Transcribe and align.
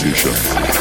Session. 0.00 0.79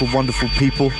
Wonderful, 0.00 0.16
wonderful 0.16 0.48
people. 0.58 0.90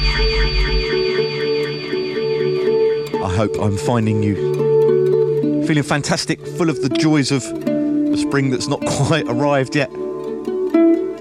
I 3.24 3.34
hope 3.34 3.56
I'm 3.60 3.76
finding 3.76 4.22
you 4.22 5.64
feeling 5.66 5.82
fantastic, 5.82 6.46
full 6.46 6.70
of 6.70 6.80
the 6.82 6.88
joys 6.90 7.32
of 7.32 7.42
the 7.42 8.16
spring 8.16 8.50
that's 8.50 8.68
not 8.68 8.80
quite 8.86 9.26
arrived 9.26 9.74
yet. 9.74 9.90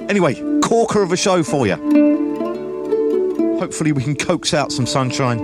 Anyway, 0.09 0.35
corker 0.61 1.01
of 1.01 1.11
a 1.11 1.17
show 1.17 1.41
for 1.41 1.65
you. 1.65 1.75
Hopefully, 3.57 3.91
we 3.91 4.03
can 4.03 4.15
coax 4.15 4.53
out 4.53 4.71
some 4.71 4.85
sunshine. 4.85 5.39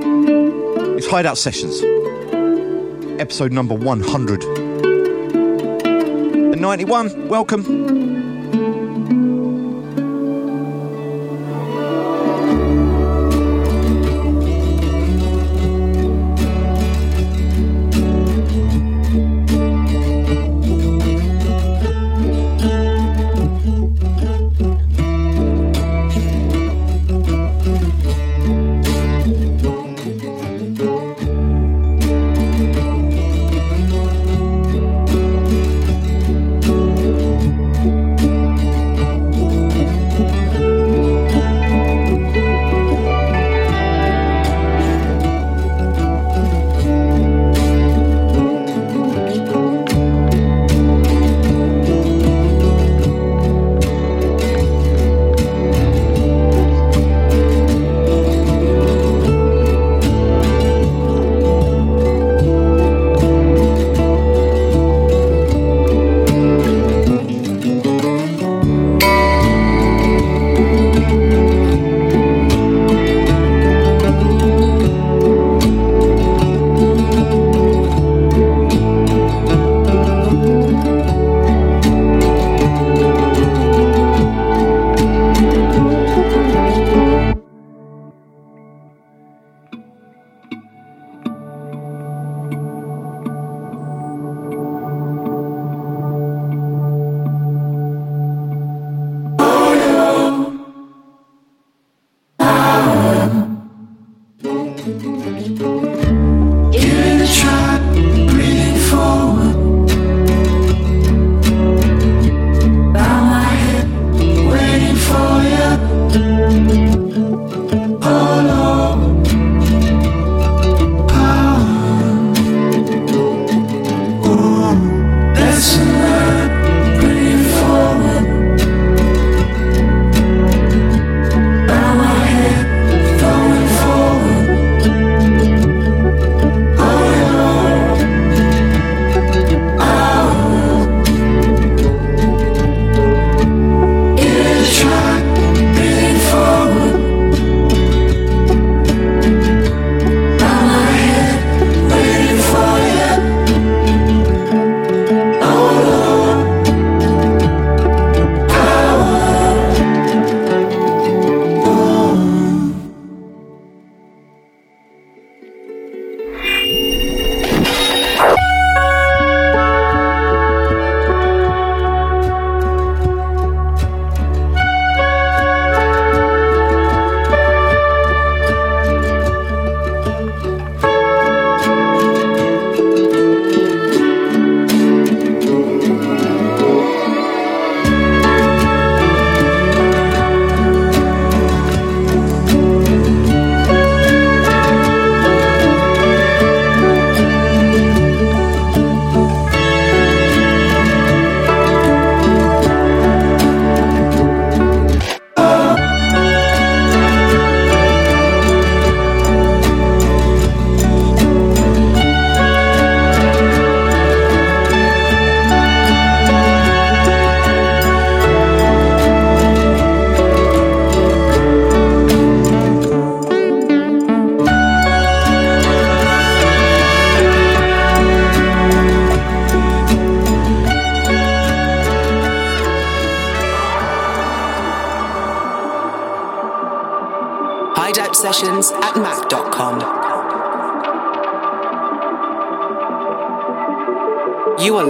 It's 0.98 1.08
Hideout 1.08 1.38
Sessions, 1.38 1.82
episode 3.20 3.52
number 3.52 3.74
100. 3.74 4.44
And 6.54 6.62
91, 6.62 7.28
Welcome. 7.28 8.29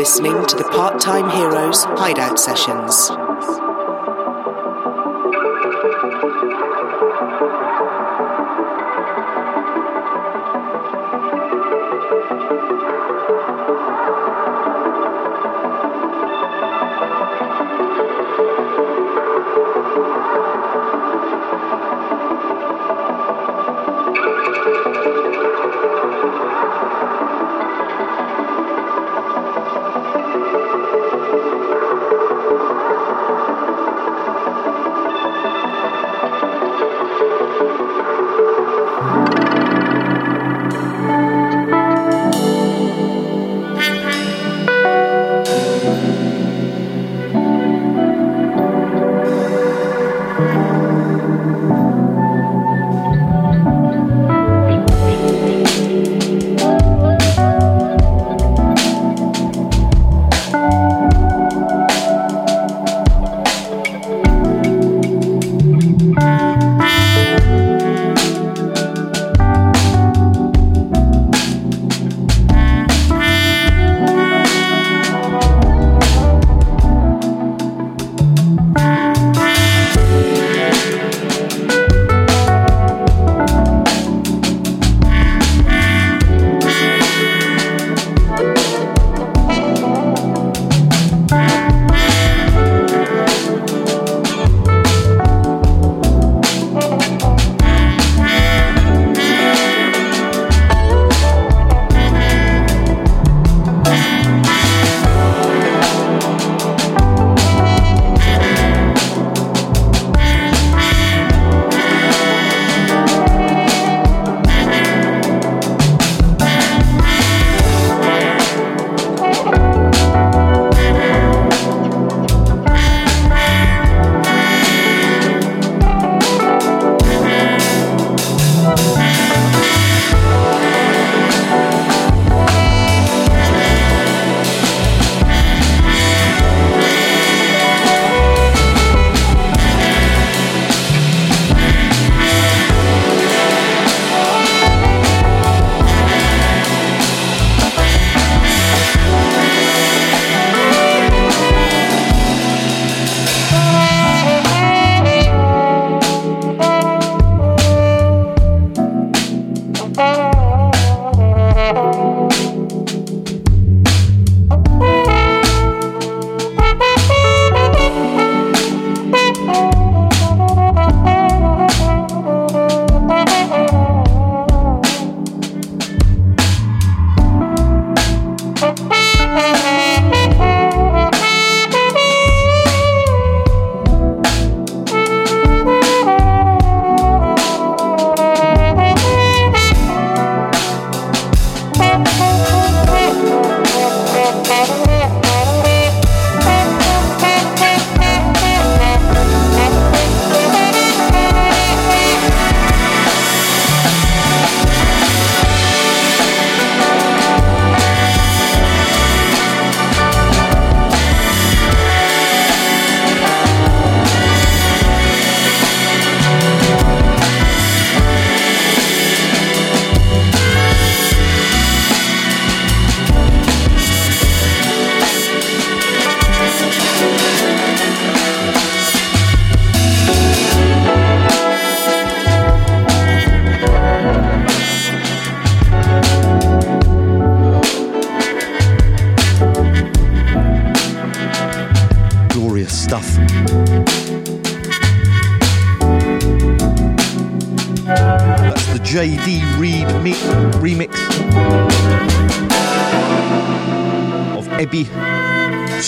Listening 0.09 0.43
to 0.47 0.55
the 0.55 0.63
Part 0.63 0.99
Time 0.99 1.29
Heroes 1.29 1.83
Hideout 1.83 2.39
Sessions. 2.39 3.28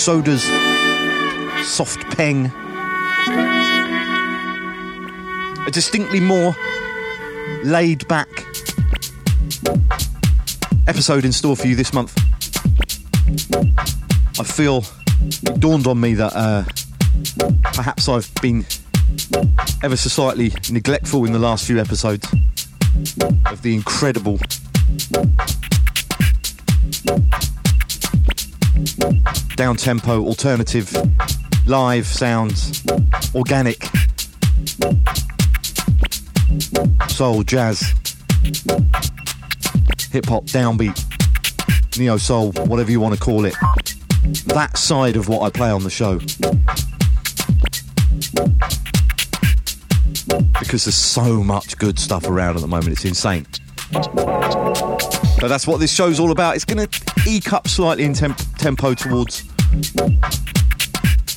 Soda's 0.02 0.44
Soft 1.64 2.18
Peng. 2.18 2.48
A 5.68 5.70
distinctly 5.72 6.20
more 6.20 6.56
laid 7.64 8.08
back 8.08 8.28
episode 10.88 11.24
in 11.24 11.32
store 11.32 11.56
for 11.56 11.68
you 11.68 11.76
this 11.76 11.94
month. 11.94 12.18
I 14.40 14.44
feel 14.44 14.84
it 15.22 15.60
dawned 15.60 15.86
on 15.86 16.02
me 16.02 16.16
that 16.16 16.34
uh, 16.36 16.64
perhaps 17.62 18.10
I've 18.10 18.34
been 18.42 18.66
ever 19.84 19.96
so 19.96 20.10
slightly 20.10 20.52
neglectful 20.72 21.26
in 21.26 21.32
the 21.32 21.38
last 21.38 21.68
few 21.68 21.80
episodes 21.80 22.28
of 23.52 23.62
the 23.62 23.76
incredible 23.76 24.40
down 29.62 29.78
tempo, 29.78 30.26
alternative, 30.26 30.92
live 31.68 32.08
sounds, 32.08 32.84
organic 33.36 33.84
soul, 37.08 37.44
jazz, 37.44 37.82
hip 40.10 40.26
hop, 40.26 40.46
downbeat, 40.46 42.00
neo 42.00 42.18
soul, 42.18 42.52
whatever 42.54 42.90
you 42.90 43.00
want 43.00 43.14
to 43.14 43.20
call 43.20 43.46
it. 43.46 43.54
That 44.48 44.80
side 44.80 45.16
of 45.16 45.30
what 45.30 45.44
I 45.44 45.52
play 45.52 45.70
on 45.70 45.84
the 45.84 45.92
show. 45.92 46.18
Because 50.60 50.86
there's 50.86 50.96
so 50.96 51.44
much 51.44 51.78
good 51.78 52.00
stuff 52.00 52.28
around 52.28 52.56
at 52.56 52.62
the 52.62 52.68
moment, 52.68 52.94
it's 52.94 53.06
insane. 53.06 53.46
But 53.92 55.50
that's 55.50 55.68
what 55.68 55.80
this 55.80 55.94
show's 55.94 56.20
all 56.20 56.32
about. 56.32 56.56
It's 56.56 56.66
going 56.66 56.88
to 56.88 57.14
eke 57.28 57.54
up 57.54 57.68
slightly 57.68 58.06
in 58.06 58.14
temp- 58.14 58.40
tempo 58.58 58.96
towards 58.96 59.51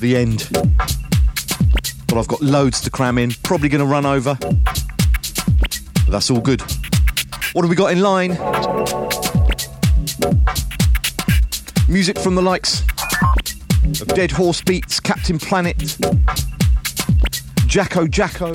the 0.00 0.16
end. 0.16 0.48
But 2.08 2.18
I've 2.18 2.28
got 2.28 2.40
loads 2.42 2.80
to 2.82 2.90
cram 2.90 3.18
in. 3.18 3.32
Probably 3.42 3.68
going 3.68 3.80
to 3.80 3.86
run 3.86 4.06
over. 4.06 4.36
But 4.40 6.08
that's 6.08 6.30
all 6.30 6.40
good. 6.40 6.62
What 7.52 7.62
have 7.62 7.70
we 7.70 7.76
got 7.76 7.92
in 7.92 8.00
line? 8.00 8.30
Music 11.88 12.18
from 12.18 12.34
the 12.34 12.42
likes 12.42 12.82
of 14.00 14.08
Dead 14.08 14.30
Horse 14.30 14.60
Beats, 14.62 14.98
Captain 14.98 15.38
Planet, 15.38 15.76
JakoJako, 17.68 18.52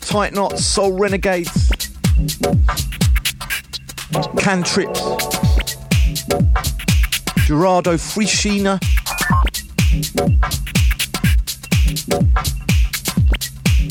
Tight 0.00 0.32
Knots, 0.34 0.64
Soul 0.64 0.92
Renegades, 0.92 1.70
Cantrips, 4.38 5.00
Gerardo 7.46 7.94
Frisina, 7.98 8.80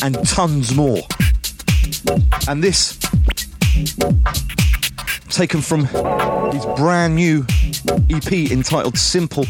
and 0.04 0.28
tons 0.28 0.74
more. 0.74 1.02
And 2.48 2.64
this, 2.64 2.98
taken 5.30 5.62
from 5.62 5.86
his 6.52 6.66
brand 6.76 7.16
new 7.16 7.46
EP 8.10 8.52
entitled 8.52 8.98
Simple, 8.98 9.46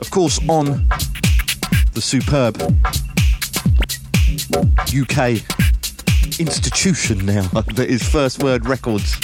of 0.00 0.10
course, 0.10 0.38
on 0.48 0.86
the 1.94 2.00
superb 2.02 2.60
UK 4.88 5.40
institution 6.38 7.24
now 7.24 7.42
that 7.74 7.86
is 7.88 8.02
First 8.06 8.42
Word 8.42 8.66
Records. 8.66 9.18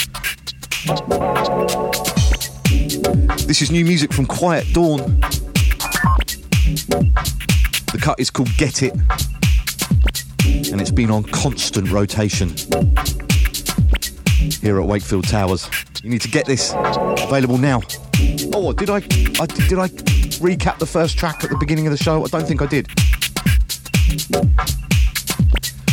This 3.11 3.61
is 3.61 3.71
new 3.71 3.83
music 3.83 4.13
from 4.13 4.25
Quiet 4.25 4.65
Dawn. 4.73 5.19
The 7.91 7.99
cut 8.01 8.17
is 8.19 8.29
called 8.29 8.49
Get 8.55 8.83
It, 8.83 8.93
and 10.71 10.79
it's 10.79 10.91
been 10.91 11.11
on 11.11 11.23
constant 11.23 11.91
rotation 11.91 12.49
here 14.61 14.79
at 14.79 14.87
Wakefield 14.87 15.27
Towers. 15.27 15.69
You 16.01 16.09
need 16.09 16.21
to 16.21 16.29
get 16.29 16.45
this 16.45 16.73
available 16.73 17.57
now. 17.57 17.81
Oh, 18.53 18.71
did 18.71 18.89
I, 18.89 18.97
I 18.97 19.45
did 19.45 19.77
I 19.77 19.89
recap 20.39 20.79
the 20.79 20.85
first 20.85 21.17
track 21.17 21.43
at 21.43 21.49
the 21.49 21.57
beginning 21.57 21.87
of 21.87 21.91
the 21.91 22.01
show? 22.01 22.23
I 22.23 22.27
don't 22.27 22.47
think 22.47 22.61
I 22.61 22.65
did. 22.65 22.87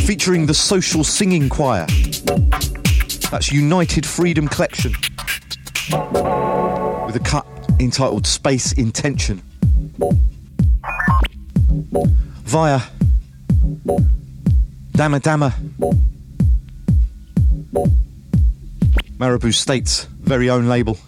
Featuring 0.06 0.46
the 0.46 0.54
Social 0.54 1.02
Singing 1.02 1.48
Choir. 1.48 1.86
That's 3.32 3.50
United 3.50 4.06
Freedom 4.06 4.46
Collective. 4.46 4.94
With 7.08 7.16
a 7.16 7.20
cut 7.20 7.46
entitled 7.80 8.26
Space 8.26 8.72
Intention. 8.72 9.40
Via 12.42 12.82
DAMA 14.92 15.20
DAMA. 15.20 15.54
Maribou 19.16 19.54
State's 19.54 20.04
very 20.20 20.50
own 20.50 20.68
label. 20.68 20.98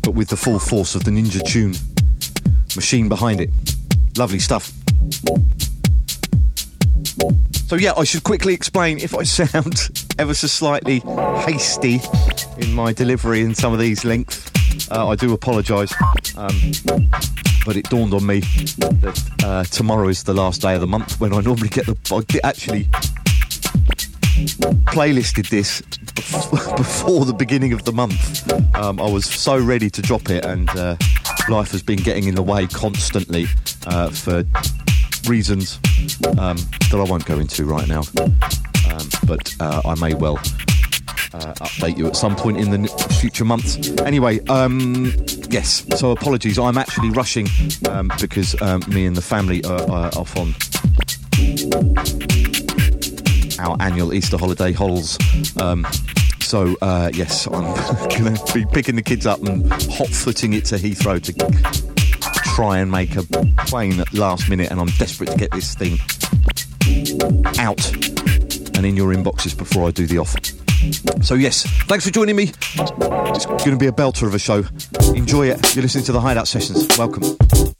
But 0.00 0.14
with 0.14 0.28
the 0.28 0.38
full 0.38 0.58
force 0.58 0.94
of 0.94 1.04
the 1.04 1.10
Ninja 1.10 1.46
Tune 1.46 1.74
machine 2.74 3.10
behind 3.10 3.42
it. 3.42 3.50
Lovely 4.16 4.38
stuff. 4.38 4.72
So, 7.66 7.76
yeah, 7.76 7.92
I 7.96 8.04
should 8.04 8.24
quickly 8.24 8.54
explain 8.54 8.98
if 8.98 9.14
I 9.14 9.22
sound 9.24 10.06
ever 10.18 10.34
so 10.34 10.46
slightly 10.46 11.00
hasty 11.44 12.00
in 12.58 12.72
my 12.72 12.92
delivery 12.92 13.40
in 13.40 13.54
some 13.54 13.72
of 13.72 13.78
these 13.78 14.04
links. 14.04 14.50
Uh, 14.90 15.08
I 15.08 15.16
do 15.16 15.32
apologise. 15.32 15.92
Um, 16.36 16.72
but 17.64 17.76
it 17.76 17.88
dawned 17.88 18.12
on 18.12 18.26
me 18.26 18.40
that 18.40 19.32
uh, 19.42 19.64
tomorrow 19.64 20.08
is 20.08 20.24
the 20.24 20.34
last 20.34 20.60
day 20.60 20.74
of 20.74 20.80
the 20.80 20.86
month 20.86 21.18
when 21.20 21.32
I 21.32 21.40
normally 21.40 21.68
get 21.68 21.86
the. 21.86 21.96
I 22.12 22.46
actually 22.46 22.84
playlisted 24.92 25.48
this 25.48 25.80
before 26.76 27.24
the 27.24 27.32
beginning 27.32 27.72
of 27.72 27.84
the 27.84 27.92
month. 27.92 28.50
Um, 28.76 29.00
I 29.00 29.10
was 29.10 29.24
so 29.24 29.58
ready 29.58 29.88
to 29.90 30.02
drop 30.02 30.28
it, 30.30 30.44
and 30.44 30.68
uh, 30.70 30.96
life 31.48 31.70
has 31.70 31.82
been 31.82 31.98
getting 31.98 32.24
in 32.24 32.34
the 32.34 32.42
way 32.42 32.66
constantly 32.66 33.46
uh, 33.86 34.10
for 34.10 34.44
reasons 35.28 35.78
um, 36.38 36.56
that 36.90 36.94
I 37.04 37.10
won't 37.10 37.24
go 37.24 37.38
into 37.38 37.64
right 37.64 37.88
now. 37.88 38.02
Um, 38.90 39.08
but 39.26 39.54
uh, 39.60 39.82
I 39.84 39.94
may 39.94 40.14
well 40.14 40.36
uh, 41.34 41.54
update 41.54 41.98
you 41.98 42.06
at 42.06 42.16
some 42.16 42.36
point 42.36 42.58
in 42.58 42.70
the 42.70 42.88
future 43.20 43.44
months. 43.44 43.90
Anyway, 44.00 44.40
um, 44.46 45.12
yes, 45.50 45.84
so 45.96 46.12
apologies. 46.12 46.58
I'm 46.58 46.78
actually 46.78 47.10
rushing 47.10 47.48
um, 47.88 48.10
because 48.20 48.60
um, 48.62 48.82
me 48.88 49.06
and 49.06 49.16
the 49.16 49.22
family 49.22 49.64
are, 49.64 49.90
are 49.90 50.10
off 50.16 50.36
on 50.36 50.54
our 53.58 53.76
annual 53.80 54.12
Easter 54.12 54.36
holiday 54.36 54.72
holes. 54.72 55.18
Um, 55.60 55.86
so, 56.40 56.76
uh, 56.82 57.10
yes, 57.12 57.46
I'm 57.46 57.62
going 58.18 58.36
to 58.36 58.52
be 58.54 58.64
picking 58.66 58.96
the 58.96 59.02
kids 59.02 59.26
up 59.26 59.42
and 59.42 59.70
hot 59.72 60.08
footing 60.08 60.52
it 60.52 60.66
to 60.66 60.76
Heathrow 60.76 61.20
to 61.22 61.93
try 62.54 62.78
and 62.78 62.88
make 62.88 63.16
a 63.16 63.22
plane 63.66 63.98
at 63.98 64.14
last 64.14 64.48
minute. 64.48 64.70
And 64.70 64.80
I'm 64.80 64.86
desperate 64.98 65.30
to 65.30 65.36
get 65.36 65.50
this 65.50 65.74
thing 65.74 65.98
out 67.58 67.84
and 68.76 68.86
in 68.86 68.96
your 68.96 69.12
inboxes 69.12 69.58
before 69.58 69.88
I 69.88 69.90
do 69.90 70.06
the 70.06 70.18
offer. 70.18 70.38
So, 71.22 71.34
yes, 71.34 71.64
thanks 71.86 72.04
for 72.04 72.12
joining 72.12 72.36
me. 72.36 72.52
It's 72.74 73.46
going 73.46 73.70
to 73.70 73.76
be 73.76 73.86
a 73.86 73.92
belter 73.92 74.26
of 74.26 74.34
a 74.34 74.38
show. 74.38 74.64
Enjoy 75.14 75.48
it. 75.48 75.74
You're 75.74 75.82
listening 75.82 76.04
to 76.04 76.12
the 76.12 76.20
Hideout 76.20 76.46
Sessions. 76.46 76.86
Welcome. 76.96 77.73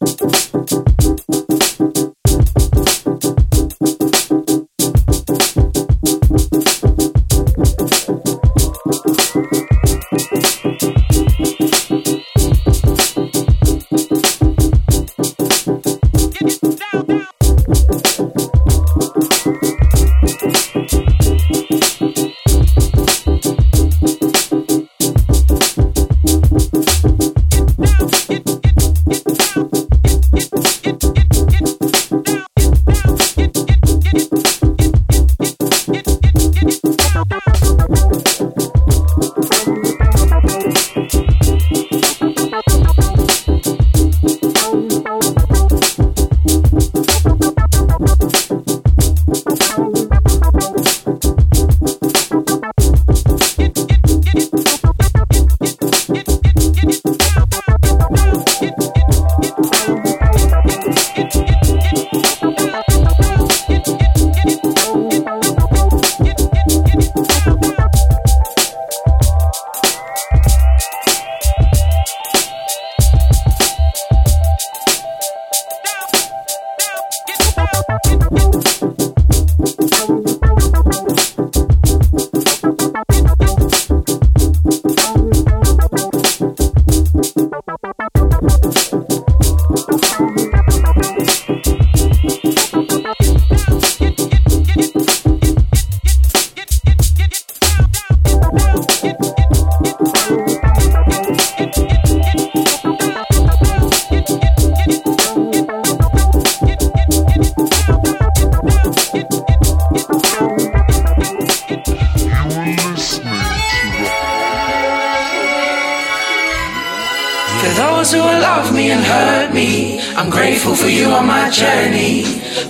For 117.60 117.72
those 117.82 118.12
who 118.12 118.18
love 118.18 118.74
me 118.74 118.90
and 118.90 119.04
hurt 119.04 119.54
me, 119.54 120.00
I'm 120.16 120.30
grateful 120.30 120.74
for 120.74 120.88
you 120.88 121.06
on 121.06 121.26
my 121.26 121.50
journey. 121.50 122.24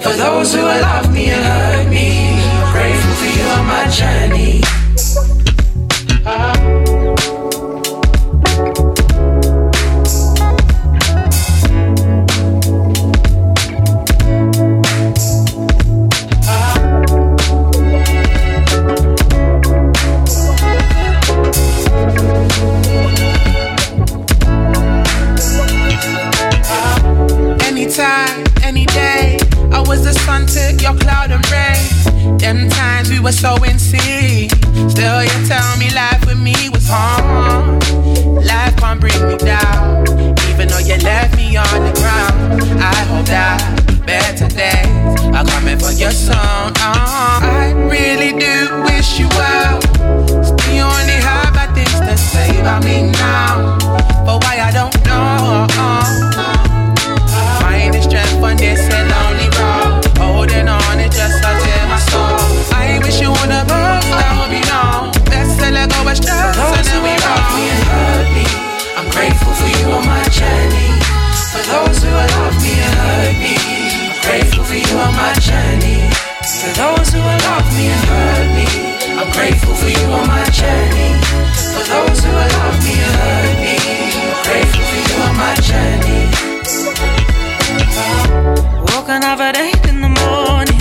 For 0.05 0.13
those 0.13 0.55
who 0.55 0.63
love 0.63 1.13
me 1.13 1.31
and 1.31 1.45
hurt 1.45 1.89
me, 1.91 2.09
I'm 2.31 2.73
grateful 2.73 3.15
for 3.21 3.31
you 3.39 3.45
on 3.59 3.67
my 3.67 3.87
journey. 3.89 4.84
Were 33.25 33.33
so 33.33 33.55
insane. 33.65 34.51
Still, 34.91 35.25
you 35.25 35.47
tell 35.49 35.77
me 35.79 35.89
life 35.95 36.27
with 36.27 36.39
me 36.39 36.69
was 36.69 36.87
hard. 36.87 37.83
Life 38.45 38.77
can't 38.77 39.01
bring 39.01 39.17
me 39.27 39.39
down, 39.39 40.05
even 40.51 40.69
though 40.69 40.85
you 40.85 40.97
left 40.99 41.35
me 41.35 41.57
on 41.57 41.79
the 41.87 41.93
ground. 41.97 42.63
I 42.83 42.95
hope 43.09 43.25
that 43.27 43.59
better 44.05 44.49
days 44.49 45.21
are 45.33 45.45
coming 45.47 45.79
for 45.79 45.93
your 45.93 46.11
son. 46.11 46.73
Uh, 46.77 47.41
I 47.41 47.73
really 47.89 48.39
do 48.39 48.83
wish 48.85 49.19
you 49.19 49.29
well. 49.41 49.81
Still, 50.45 50.75
you 50.77 50.83
only 50.83 51.19
have 51.25 51.55
bad 51.55 51.75
things 51.75 51.99
to 51.99 52.17
say 52.19 52.61
about 52.61 52.85
me 52.85 53.11
now, 53.11 53.79
but 54.27 54.45
why 54.45 54.61
those 71.75 71.99
who 72.05 72.11
love 72.11 72.57
me 72.63 72.73
and 72.87 72.95
hurt 73.03 73.35
me, 73.43 73.55
I'm 74.07 74.23
grateful 74.23 74.63
for 74.63 74.79
you 74.79 74.95
on 75.05 75.13
my 75.19 75.35
journey. 75.43 76.07
For 76.63 76.73
those 76.79 77.09
who 77.11 77.19
love 77.19 77.67
me 77.75 77.85
and 77.95 78.05
hurt 78.11 78.49
me, 78.59 78.67
I'm 79.19 79.31
grateful 79.35 79.75
for 79.75 79.91
you 79.91 80.07
on 80.19 80.27
my 80.29 80.47
journey. 80.61 81.11
For 81.75 81.85
those 81.93 82.19
who 82.23 82.31
love 82.31 82.79
me 82.87 82.95
and 83.07 83.15
hurt 83.23 83.55
me, 83.65 83.75
I'm 84.31 84.41
grateful 84.47 84.85
for 84.91 85.01
you 85.07 85.17
on 85.27 85.35
my 85.45 85.55
journey. 85.69 86.23
Woke 88.89 89.11
another 89.19 89.51
day 89.53 89.73
in 89.91 89.97
the 90.07 90.13
morning. 90.23 90.81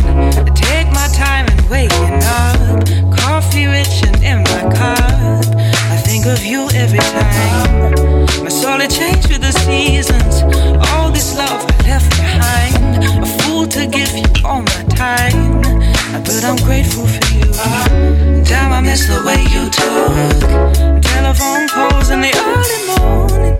Take 0.54 0.90
my 1.00 1.08
time 1.26 1.46
and 1.54 1.62
waking 1.74 2.22
up. 2.40 2.86
Coffee 3.18 3.66
rich 3.66 3.96
and 4.06 4.18
in 4.22 4.40
my 4.52 4.62
cup. 4.78 5.46
I 5.94 5.98
think 6.06 6.28
of 6.28 6.46
you 6.46 6.70
every 6.76 7.06
time. 7.18 7.96
My 8.44 8.50
soul 8.50 8.78
had 8.84 8.92
changed 8.92 9.30
with 9.30 9.42
the 9.42 9.54
seasons. 9.66 10.23
But 16.44 16.60
I'm 16.60 16.66
grateful 16.66 17.08
for 17.08 17.34
you. 17.36 17.46
Damn, 18.44 18.74
I 18.74 18.82
miss 18.82 19.08
the 19.08 19.24
way 19.24 19.40
you 19.54 19.70
talk. 19.70 21.02
Telephone 21.02 21.70
calls 21.70 22.10
in 22.10 22.20
the 22.20 22.34
early 22.52 22.82
morning. 22.92 23.56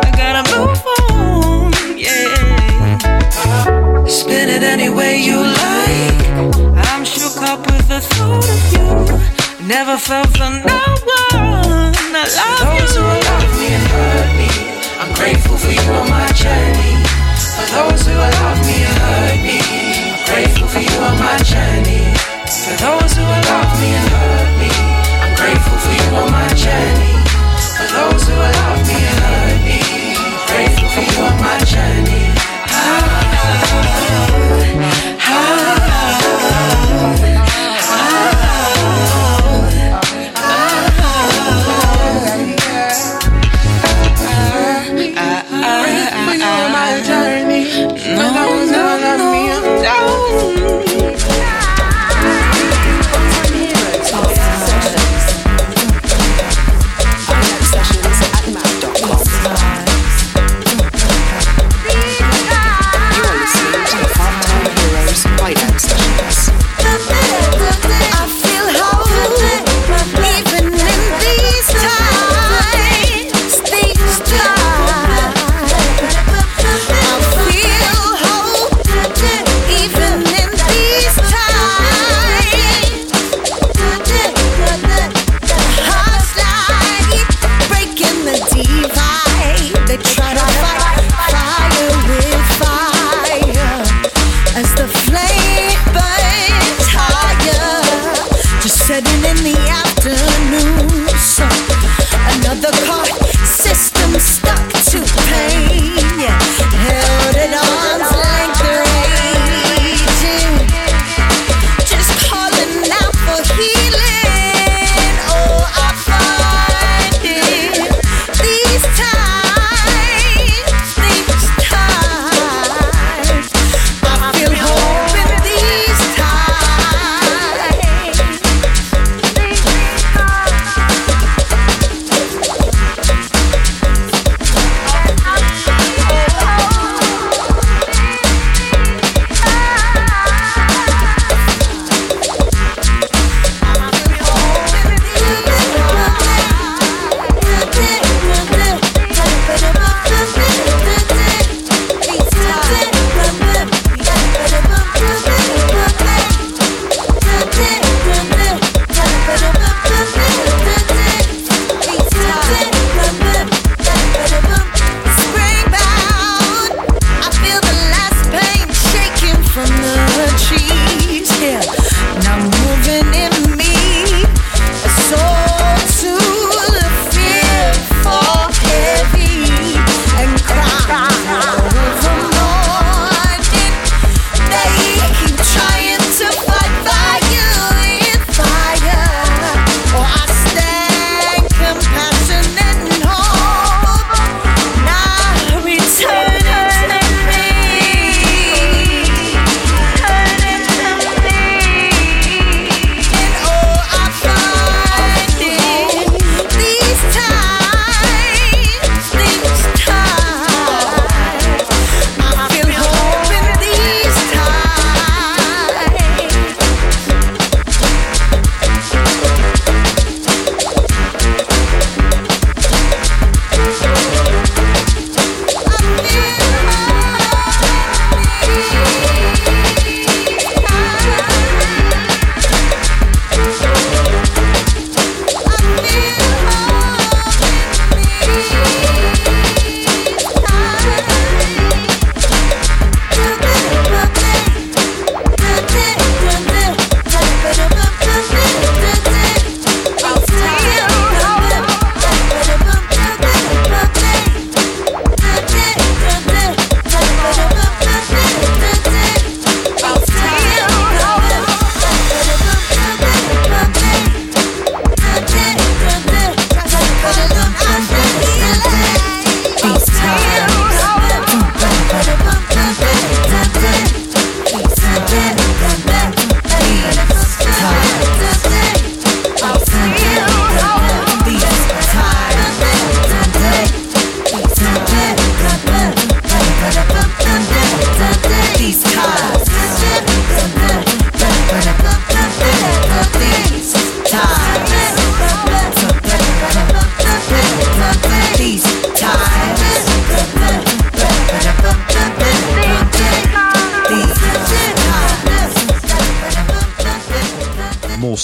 I 0.00 0.10
gotta 0.16 0.42
move 0.48 0.80
on, 1.10 1.98
yeah. 1.98 2.96
Spin 4.06 4.48
it 4.48 4.62
any 4.62 4.88
way 4.88 5.18
you 5.18 5.42
like. 5.42 6.24
I'm 6.88 7.04
shook 7.04 7.36
up 7.42 7.60
with 7.66 7.86
the 7.86 8.00
thought 8.00 8.48
of 8.48 8.72
you. 8.72 9.66
Never 9.68 9.98
felt 9.98 10.28
for 10.28 10.48
no 10.48 10.80
one. 11.28 11.94
I 12.16 12.24
love 12.38 12.69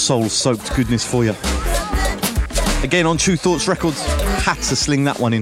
soul 0.07 0.29
soaked 0.29 0.73
goodness 0.73 1.05
for 1.05 1.25
you. 1.25 1.35
Again 2.81 3.05
on 3.05 3.17
Tru 3.17 3.35
Thoughts 3.35 3.67
Records, 3.67 4.01
had 4.41 4.55
to 4.55 4.75
sling 4.77 5.03
that 5.03 5.19
one 5.19 5.33
in. 5.33 5.41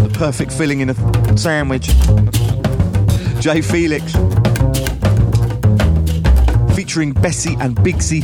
The 0.03 0.11
perfect 0.13 0.53
filling 0.53 0.81
in 0.81 0.91
a 0.91 0.95
sandwich. 1.37 1.87
J. 3.41 3.61
Felix. 3.61 4.13
Featuring 6.75 7.15
Bessi 7.15 7.57
and 7.61 7.77
Bigzy. 7.77 8.23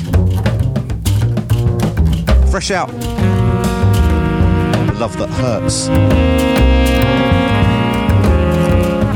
Fresh 2.51 2.71
out. 2.71 2.93
Love 4.99 5.17
that 5.19 5.29
hurts. 5.31 5.89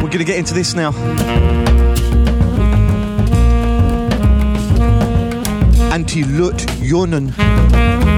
We're 0.03 0.11
to 0.11 0.25
get 0.25 0.39
into 0.39 0.55
this 0.55 0.75
now. 0.75 0.93
Antti 5.91 6.23
Lötjönen. 6.25 8.10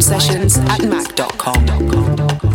Sessions 0.00 0.58
at 0.58 0.84
mac.com. 0.84 2.45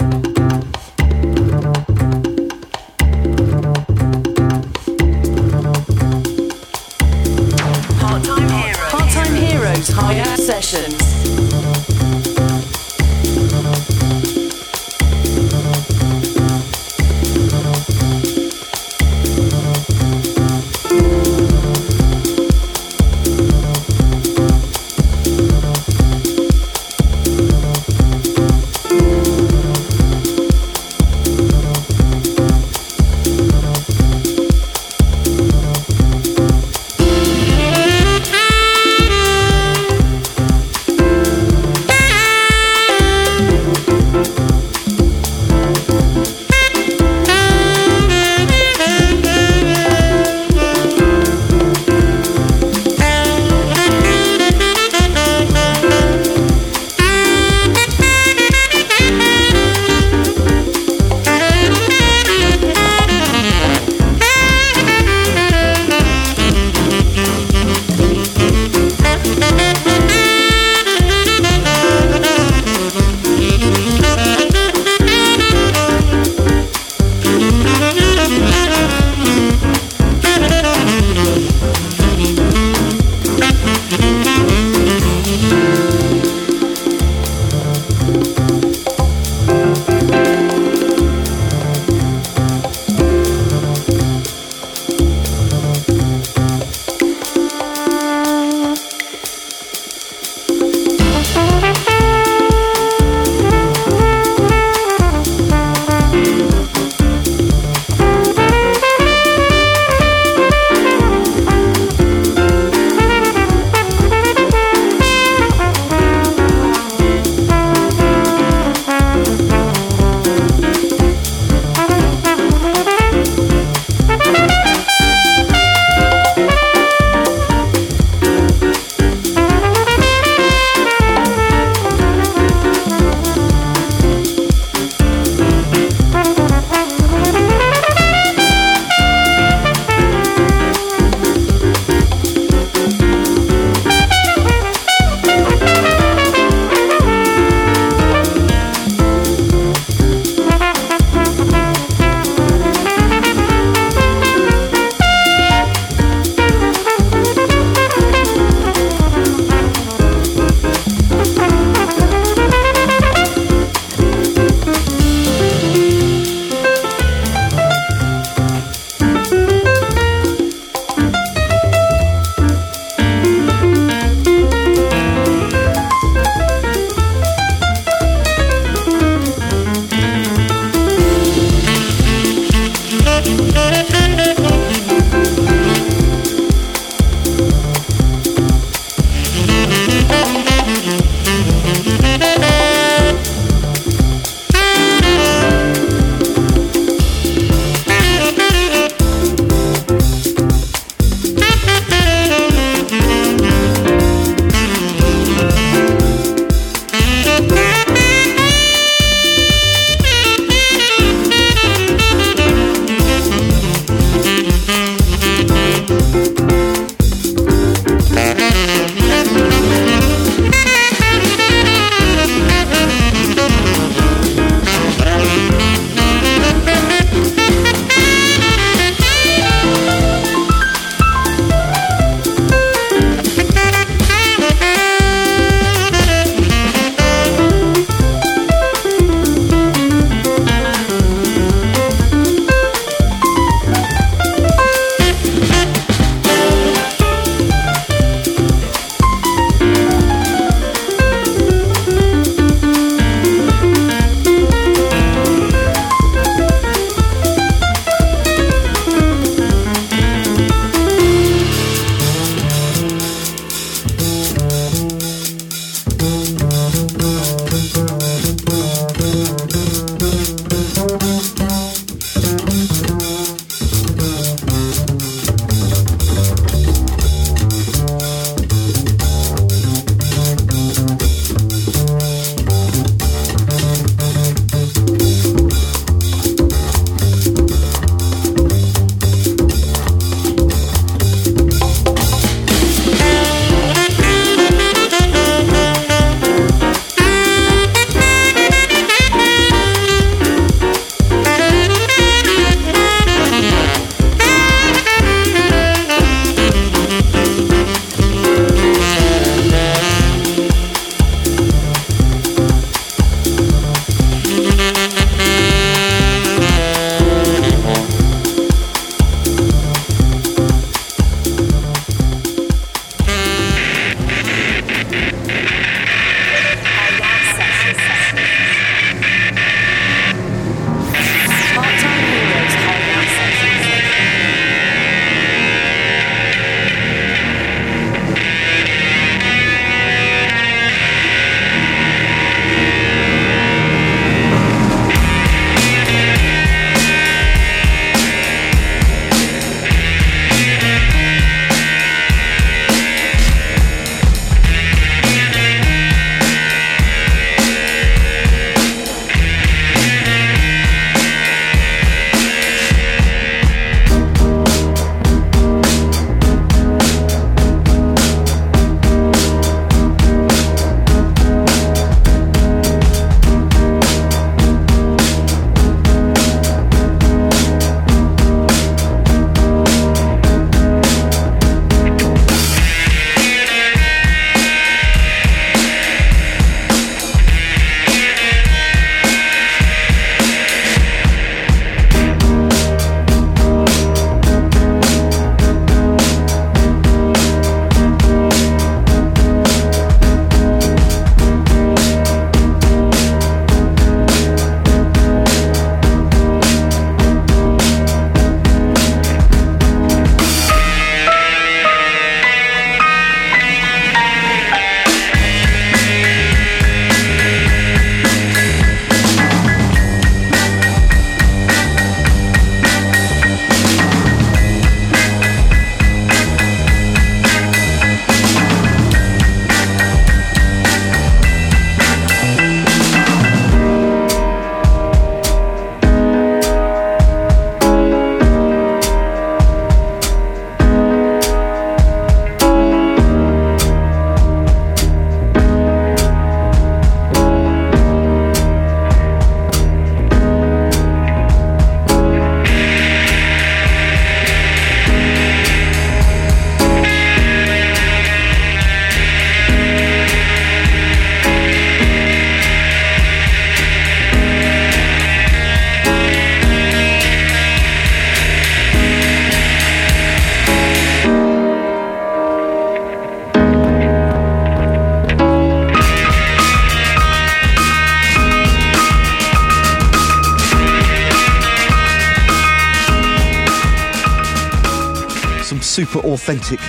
authentic 486.22 486.60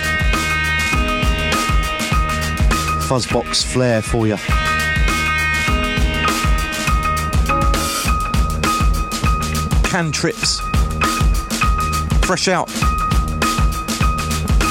fuzzbox 3.07 3.63
flair 3.63 4.01
for 4.01 4.25
you. 4.25 4.35
Cantrips. 9.87 10.59
Fresh 12.25 12.47
out. 12.47 12.67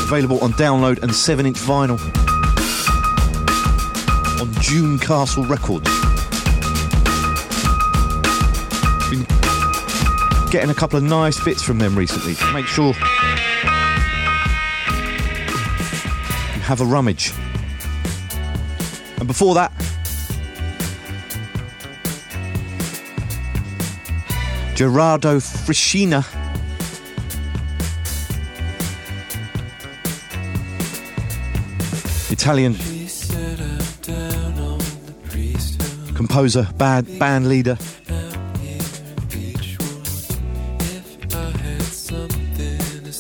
Available 0.03 0.41
on 0.41 0.53
download 0.55 1.01
and 1.05 1.15
7 1.15 1.47
inch 1.47 1.59
vinyl 1.59 2.01
on 4.41 4.51
Dune 4.63 4.99
Castle 4.99 5.45
Records. 5.45 5.89
Been 9.11 9.25
getting 10.51 10.71
a 10.71 10.75
couple 10.75 10.97
of 10.97 11.05
nice 11.05 11.43
bits 11.45 11.63
from 11.63 11.79
them 11.79 11.97
recently. 11.97 12.35
Make 12.53 12.67
sure 12.67 12.95
have 16.73 16.81
a 16.81 16.87
rummage. 16.87 17.33
And 19.19 19.27
before 19.27 19.55
that, 19.57 19.71
Gerardo 24.75 25.39
Frisina. 25.39 26.25
Italian 32.33 32.75
composer, 36.15 36.67
band, 36.79 37.19
band 37.19 37.49
leader. 37.51 37.77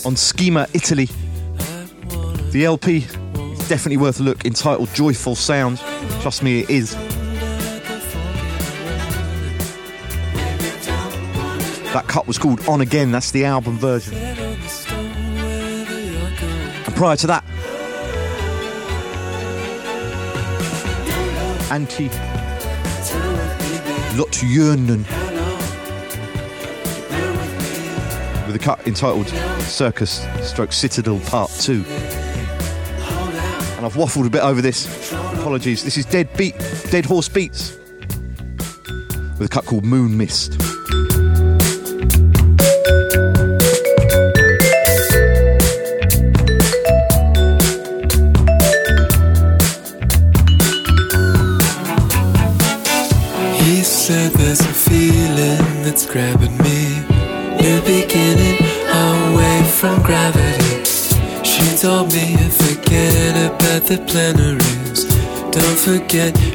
On 0.06 0.16
Schema 0.16 0.66
Italy. 0.72 1.10
The 2.52 2.66
LP 2.66 3.06
definitely 3.72 3.96
worth 3.96 4.20
a 4.20 4.22
look, 4.22 4.44
entitled 4.44 4.92
Joyful 4.92 5.34
Sound. 5.34 5.78
Trust 6.20 6.42
me, 6.42 6.60
it 6.60 6.68
is. 6.68 6.94
That 11.94 12.04
cut 12.06 12.26
was 12.26 12.36
called 12.36 12.68
On 12.68 12.82
Again, 12.82 13.12
that's 13.12 13.30
the 13.30 13.46
album 13.46 13.78
version. 13.78 14.12
And 14.14 14.46
prior 16.94 17.16
to 17.16 17.26
that, 17.28 17.42
Antti 21.70 22.10
Lötjönen 24.18 25.06
with 28.46 28.54
a 28.54 28.58
cut 28.58 28.86
entitled 28.86 29.28
Circus 29.62 30.26
Stroke 30.42 30.74
Citadel 30.74 31.20
Part 31.20 31.50
2. 31.52 32.11
And 33.82 33.90
I've 33.90 33.98
waffled 33.98 34.28
a 34.28 34.30
bit 34.30 34.42
over 34.42 34.62
this. 34.62 35.10
Apologies. 35.10 35.82
This 35.82 35.96
is 35.96 36.04
Dead 36.04 36.28
Beat, 36.36 36.54
Dead 36.92 37.04
Horse 37.04 37.28
Beats 37.28 37.76
with 39.36 39.42
a 39.42 39.48
cut 39.50 39.64
called 39.64 39.84
Moon 39.84 40.16
Mist. 40.16 40.52
He 53.64 53.82
said 53.82 54.30
there's 54.34 54.60
a 54.60 54.64
feeling 54.64 55.82
that's 55.82 56.06
grabbing 56.06 56.56
Don't 66.12 66.51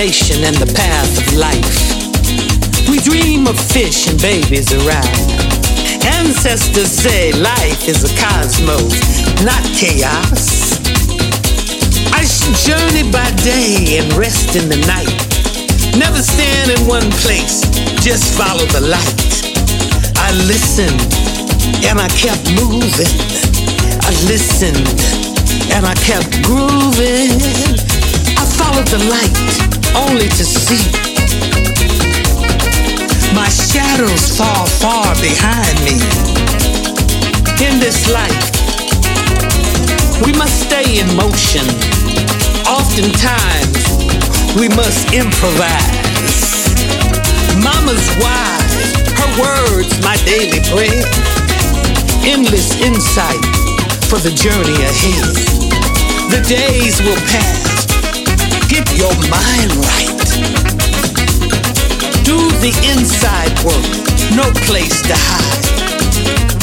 destination 0.00 0.44
and 0.44 0.56
the 0.56 0.72
path 0.72 1.12
of 1.20 1.36
life. 1.36 2.88
We 2.88 3.00
dream 3.00 3.46
of 3.46 3.58
fish 3.60 4.08
and 4.08 4.16
babies 4.20 4.72
arrive. 4.72 5.20
Ancestors 6.16 6.90
say 6.90 7.32
life 7.32 7.86
is 7.86 8.04
a 8.04 8.12
cosmos, 8.16 8.96
not 9.44 9.62
chaos. 9.76 10.80
I 12.16 12.24
should 12.24 12.56
journey 12.64 13.12
by 13.12 13.28
day 13.44 14.00
and 14.00 14.10
rest 14.14 14.56
in 14.56 14.70
the 14.70 14.80
night. 14.88 15.12
Never 15.98 16.22
stand 16.22 16.70
in 16.70 16.88
one 16.88 17.10
place, 17.20 17.68
just 18.00 18.32
follow 18.38 18.64
the 18.72 18.80
light. 18.80 19.20
I 20.16 20.32
listened 20.48 21.12
and 21.84 22.00
I 22.00 22.08
kept 22.16 22.48
moving. 22.56 23.12
I 24.00 24.10
listened 24.24 24.88
and 25.76 25.84
I 25.84 25.94
kept 26.00 26.42
grooving. 26.42 27.99
I 28.70 28.72
followed 28.72 28.86
the 28.86 29.04
light 29.10 29.34
only 29.98 30.28
to 30.28 30.44
see 30.44 30.78
my 33.34 33.48
shadows 33.50 34.38
fall 34.38 34.66
far 34.78 35.10
behind 35.18 35.74
me. 35.82 35.98
In 37.66 37.80
this 37.82 38.06
life, 38.06 38.46
we 40.24 40.32
must 40.38 40.70
stay 40.70 41.00
in 41.02 41.08
motion. 41.16 41.66
Oftentimes, 42.70 43.82
we 44.54 44.68
must 44.78 45.02
improvise. 45.10 46.70
Mama's 47.58 48.06
wise, 48.22 48.94
her 49.18 49.30
words 49.42 49.98
my 50.04 50.14
daily 50.22 50.62
bread. 50.70 51.10
Endless 52.22 52.78
insight 52.78 53.42
for 54.06 54.22
the 54.22 54.30
journey 54.30 54.78
ahead. 54.86 55.26
The 56.30 56.44
days 56.46 57.02
will 57.02 57.18
pass. 57.26 57.79
Get 58.70 58.96
your 58.96 59.12
mind 59.28 59.72
right. 59.82 60.30
Do 62.22 62.38
the 62.60 62.72
inside 62.92 63.58
work, 63.64 64.36
no 64.36 64.48
place 64.64 65.02
to 65.02 65.14
hide. 65.16 66.59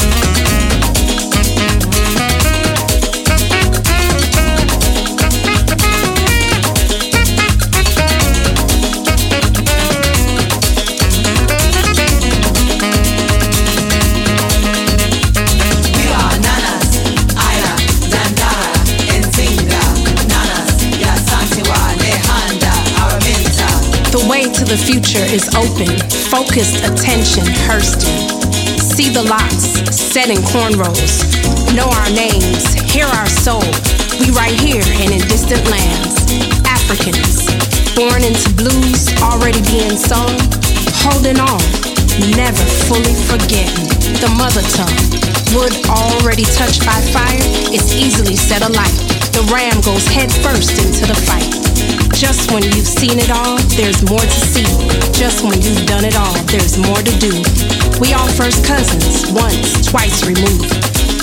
The 24.68 24.76
future 24.76 25.24
is 25.24 25.48
open. 25.56 25.88
Focused 26.28 26.84
attention, 26.84 27.40
Hurston. 27.64 28.12
See 28.76 29.08
the 29.08 29.24
locks, 29.24 29.64
set 29.96 30.28
in 30.28 30.44
cornrows. 30.44 31.24
Know 31.72 31.88
our 31.88 32.10
names, 32.12 32.76
hear 32.92 33.08
our 33.08 33.32
soul. 33.32 33.64
We 34.20 34.28
right 34.36 34.52
here 34.60 34.84
and 35.00 35.08
in 35.08 35.24
distant 35.24 35.64
lands. 35.72 36.20
Africans, 36.68 37.48
born 37.96 38.20
into 38.20 38.52
blues, 38.60 39.08
already 39.24 39.64
being 39.72 39.96
sung. 39.96 40.36
Holding 41.00 41.40
on, 41.40 41.64
never 42.36 42.60
fully 42.92 43.16
forgetting. 43.24 43.88
The 44.20 44.28
mother 44.36 44.60
tongue. 44.76 45.00
Wood 45.56 45.72
already 45.88 46.44
touched 46.44 46.84
by 46.84 47.00
fire 47.08 47.40
is 47.72 47.88
easily 47.96 48.36
set 48.36 48.60
alight. 48.60 49.00
The 49.32 49.48
ram 49.48 49.80
goes 49.80 50.04
head 50.12 50.28
first 50.44 50.76
into 50.76 51.08
the 51.08 51.16
fight. 51.24 51.67
Just 52.18 52.50
when 52.50 52.66
you've 52.74 52.82
seen 52.82 53.14
it 53.14 53.30
all, 53.30 53.62
there's 53.78 54.02
more 54.10 54.18
to 54.18 54.40
see. 54.50 54.66
Just 55.14 55.46
when 55.46 55.54
you've 55.62 55.86
done 55.86 56.02
it 56.02 56.18
all, 56.18 56.34
there's 56.50 56.74
more 56.74 56.98
to 56.98 57.14
do. 57.22 57.30
We 58.02 58.10
all 58.10 58.26
first 58.34 58.66
cousins, 58.66 59.30
once, 59.30 59.86
twice 59.86 60.26
removed. 60.26 60.66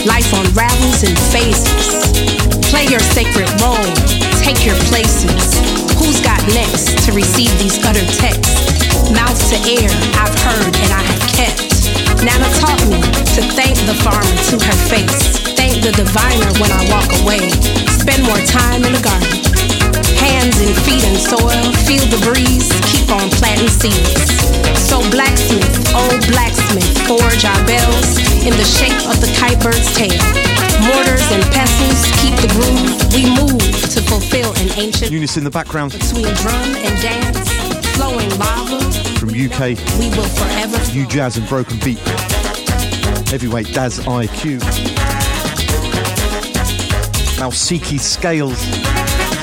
Life 0.08 0.32
unravels 0.32 1.04
in 1.04 1.12
phases. 1.36 2.00
Play 2.72 2.88
your 2.88 3.04
sacred 3.12 3.52
role, 3.60 3.92
take 4.40 4.64
your 4.64 4.80
places. 4.88 5.36
Who's 6.00 6.24
got 6.24 6.40
next 6.56 6.96
to 7.04 7.12
receive 7.12 7.52
these 7.60 7.76
uttered 7.84 8.08
texts? 8.16 9.12
Mouth 9.12 9.36
to 9.52 9.60
air, 9.68 9.92
I've 10.16 10.36
heard 10.48 10.74
and 10.80 10.92
I 10.96 11.04
have 11.12 11.24
kept. 11.36 11.76
Nana 12.24 12.48
taught 12.64 12.80
me 12.88 13.04
to 13.36 13.44
thank 13.52 13.76
the 13.84 14.00
farmer 14.00 14.36
to 14.48 14.56
her 14.64 14.78
face. 14.88 15.44
Thank 15.60 15.84
the 15.84 15.92
diviner 15.92 16.56
when 16.64 16.72
I 16.72 16.88
walk 16.88 17.12
away. 17.20 17.44
Spend 17.92 18.24
more 18.24 18.40
time 18.48 18.88
in 18.88 18.96
the 18.96 19.04
garden. 19.04 19.45
Hands 20.26 20.58
and 20.58 20.74
feet 20.86 21.04
in 21.06 21.16
soil, 21.22 21.66
feel 21.86 22.06
the 22.10 22.18
breeze, 22.26 22.66
keep 22.90 23.10
on 23.14 23.30
planting 23.38 23.70
seeds. 23.70 24.26
So 24.82 24.98
blacksmith, 25.14 25.70
old 25.94 26.22
blacksmith, 26.34 26.90
forge 27.06 27.46
our 27.46 27.62
bells 27.66 28.18
in 28.42 28.54
the 28.58 28.66
shape 28.66 28.98
of 29.06 29.22
the 29.22 29.30
kite 29.38 29.62
bird's 29.62 29.94
tail. 29.94 30.18
Mortars 30.82 31.30
and 31.32 31.44
pestles 31.54 32.02
keep 32.22 32.36
the 32.42 32.50
groove. 32.58 32.90
We 33.14 33.30
move 33.38 33.62
to 33.94 34.02
fulfill 34.02 34.52
an 34.58 34.70
ancient 34.78 35.12
Eunice 35.12 35.38
in 35.38 35.44
the 35.44 35.50
background 35.50 35.92
between 35.94 36.26
drum 36.42 36.74
and 36.82 36.94
dance, 37.02 37.50
flowing 37.96 38.30
lava. 38.38 38.82
from 39.20 39.30
UK, 39.30 39.78
We 40.00 40.10
will 40.18 40.30
forever 40.34 40.78
New 40.94 41.08
Jazz 41.08 41.38
and 41.38 41.48
Broken 41.48 41.78
Beat. 41.86 42.00
Heavyweight 43.30 43.74
Daz 43.74 44.00
IQ. 44.00 44.60
Mausiki 47.38 48.00
Scales 48.00 48.66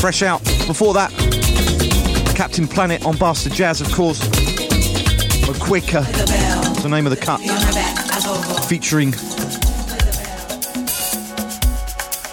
Fresh 0.00 0.22
out. 0.22 0.42
Before 0.66 0.94
that, 0.94 1.12
Captain 2.34 2.66
Planet 2.66 3.04
on 3.04 3.18
Bastard 3.18 3.52
Jazz, 3.52 3.82
of 3.82 3.92
course. 3.92 4.18
A 5.46 5.52
quicker. 5.60 6.00
the 6.00 6.88
name 6.88 7.06
of 7.06 7.10
the 7.10 7.18
cut. 7.20 7.38
Featuring 8.66 9.12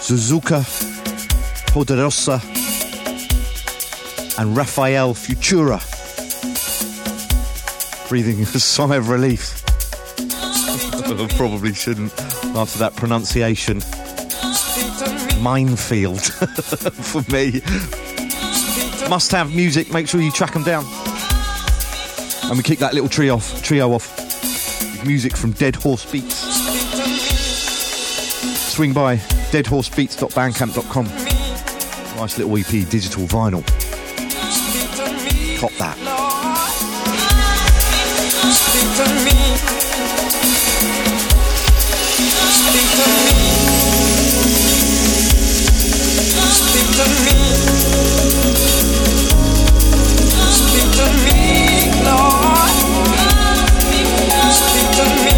Zuzuka 0.00 0.64
Poderosa 1.66 2.40
and 4.38 4.56
Raphael 4.56 5.12
Futura. 5.12 5.78
Breathing 8.08 8.40
a 8.40 8.46
sigh 8.58 8.96
of 8.96 9.10
relief. 9.10 9.62
Probably 11.36 11.74
shouldn't 11.74 12.18
after 12.56 12.78
that 12.78 12.94
pronunciation. 12.96 13.82
Minefield 15.40 16.22
for 16.92 17.22
me. 17.32 17.60
Must 19.08 19.30
have 19.32 19.54
music, 19.54 19.92
make 19.92 20.08
sure 20.08 20.20
you 20.20 20.30
track 20.32 20.52
them 20.52 20.64
down. 20.64 20.84
And 22.44 22.56
we 22.56 22.62
kick 22.62 22.78
that 22.80 22.94
little 22.94 23.08
trio 23.08 23.36
off, 23.36 23.62
trio 23.62 23.92
off 23.92 25.04
music 25.04 25.36
from 25.36 25.52
Dead 25.52 25.76
Horse 25.76 26.10
Beats. 26.10 26.36
Swing 28.72 28.92
by 28.92 29.16
deadhorsebeats.bandcamp.com. 29.50 31.04
Nice 32.16 32.38
little 32.38 32.56
EP, 32.56 32.88
digital 32.88 33.26
vinyl. 33.26 33.64
Cop 35.58 35.72
that. 35.72 35.96
Speak 38.52 38.88
to 38.96 39.06
me. 39.24 39.36
Speak 42.68 42.90
to 42.96 43.82
me. 43.82 43.87
Speak 46.98 47.06
to 50.96 51.06
me. 51.24 51.92
Lord. 52.02 52.74
Speak 54.52 54.90
to 54.96 55.04
me. 55.24 55.37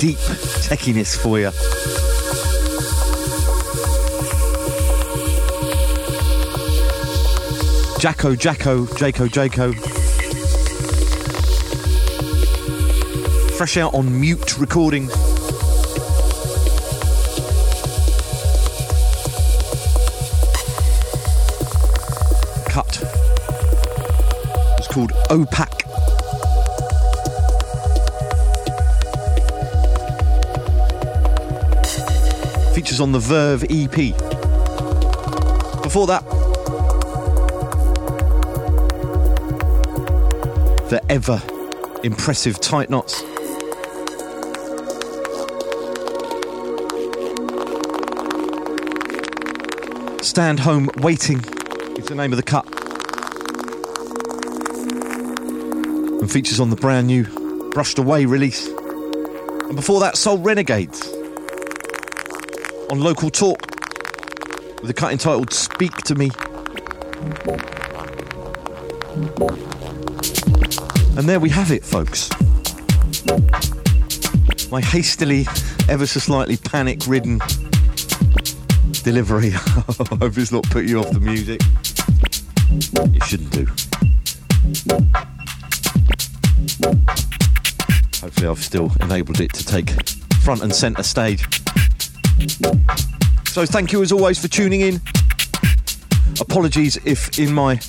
Techiness 0.00 1.14
for 1.14 1.38
you. 1.38 1.50
Jako, 8.02 8.34
Jako, 8.44 8.86
Jako, 9.00 9.24
Jako. 9.36 9.72
Fresh 13.56 13.76
out 13.76 13.94
on 13.94 14.20
mute 14.20 14.58
recording. 14.58 15.10
Cut. 22.70 23.02
It's 24.78 24.88
called 24.88 25.12
Opak. 25.28 25.79
On 33.00 33.12
the 33.12 33.18
Verve 33.18 33.64
EP. 33.70 33.94
Before 35.82 36.06
that, 36.08 36.22
the 40.90 41.00
ever 41.08 41.40
impressive 42.04 42.60
Titeknots. 42.60 43.14
Stand 50.22 50.60
home 50.60 50.90
waiting 50.98 51.38
is 51.96 52.04
the 52.04 52.14
name 52.14 52.34
of 52.34 52.36
the 52.36 52.42
cut. 52.42 52.66
And 56.20 56.30
features 56.30 56.60
on 56.60 56.68
the 56.68 56.76
brand 56.76 57.06
new 57.06 57.24
Brushed 57.70 57.98
Away 57.98 58.26
release. 58.26 58.66
And 58.68 59.74
before 59.74 60.00
that, 60.00 60.18
Soul 60.18 60.36
Renegades 60.36 61.19
on 62.90 62.98
Local 62.98 63.30
Talk 63.30 63.60
with 64.80 64.90
a 64.90 64.94
cut 64.94 65.12
entitled 65.12 65.52
Speak 65.52 65.96
to 65.98 66.16
Me. 66.16 66.30
And 71.16 71.28
there 71.28 71.38
we 71.38 71.50
have 71.50 71.70
it, 71.70 71.84
folks. 71.84 72.30
My 74.70 74.80
hastily, 74.80 75.46
ever 75.88 76.06
so 76.06 76.18
slightly 76.18 76.56
panic 76.56 77.06
ridden 77.06 77.40
delivery. 79.04 79.52
I 79.54 80.16
hope 80.16 80.36
it's 80.36 80.50
not 80.50 80.64
put 80.70 80.84
you 80.84 80.98
off 80.98 81.10
the 81.10 81.20
music. 81.20 81.60
It 83.14 83.24
shouldn't 83.24 83.52
do. 83.52 83.66
Hopefully, 88.20 88.48
I've 88.48 88.62
still 88.62 88.92
enabled 89.00 89.40
it 89.40 89.52
to 89.54 89.64
take 89.64 89.90
front 90.42 90.62
and 90.62 90.74
centre 90.74 91.02
stage. 91.04 91.46
So, 93.46 93.66
thank 93.66 93.92
you 93.92 94.02
as 94.02 94.12
always 94.12 94.38
for 94.38 94.48
tuning 94.48 94.80
in. 94.80 95.00
Apologies 96.40 96.96
if 97.04 97.38
in 97.38 97.52
my 97.52 97.80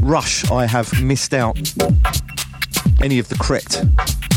rush 0.00 0.50
I 0.50 0.66
have 0.66 1.02
missed 1.02 1.34
out 1.34 1.56
any 3.02 3.18
of 3.18 3.28
the 3.28 3.36
correct 3.40 3.84